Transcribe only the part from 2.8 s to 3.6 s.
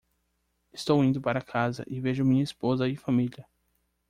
e família.